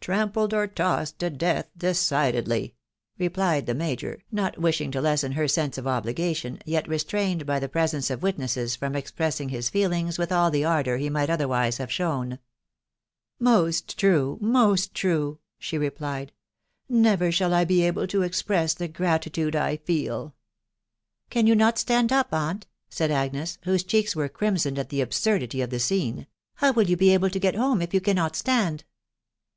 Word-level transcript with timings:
trampled 0.00 0.54
or 0.54 0.68
tossed 0.68 1.18
to 1.18 1.28
death 1.28 1.68
decidedly," 1.76 2.76
replied 3.18 3.66
the 3.66 3.74
major, 3.74 4.22
not 4.30 4.56
wishing 4.56 4.92
to 4.92 5.00
lessen 5.00 5.32
her 5.32 5.48
sense 5.48 5.76
of 5.76 5.84
obligation, 5.88 6.60
yet 6.64 6.86
restrained 6.86 7.44
by 7.44 7.58
the 7.58 7.68
presence 7.68 8.08
of 8.08 8.22
wit 8.22 8.38
nesses 8.38 8.76
from 8.76 8.94
expressing 8.94 9.48
his 9.48 9.68
feelings 9.68 10.16
with 10.16 10.30
all 10.30 10.48
the 10.48 10.64
ardour 10.64 10.96
he 10.96 11.10
might 11.10 11.28
otherwise 11.28 11.78
have 11.78 11.90
shown." 11.90 12.38
Most 13.50 13.98
true!— 13.98 14.38
most 14.40 14.94
true!" 14.94 15.40
she 15.58 15.76
replied. 15.76 16.28
ec 16.28 16.34
Never 16.88 17.32
shall 17.32 17.52
I 17.52 17.64
be 17.64 17.82
able 17.82 18.06
to 18.06 18.22
express 18.22 18.74
the 18.74 18.86
gratitude 18.86 19.56
I 19.56 19.76
feel!"" 19.76 20.36
Can 21.30 21.48
you 21.48 21.56
not 21.56 21.78
stand 21.78 22.12
up, 22.12 22.32
aunt?" 22.32 22.68
said 22.90 23.10
Agnes, 23.10 23.58
whose 23.64 23.82
cheeks 23.82 24.14
were 24.14 24.28
crimsoned 24.28 24.78
at 24.78 24.90
the 24.90 25.00
absurdity 25.00 25.60
of 25.60 25.70
the 25.70 25.80
scene." 25.80 26.28
How 26.58 26.70
will 26.72 26.84
you 26.86 26.96
he 26.96 27.12
able 27.12 27.30
to 27.30 27.40
get 27.40 27.56
home 27.56 27.82
if 27.82 27.92
you 27.92 28.00
cannot 28.00 28.36
stand 28.36 28.84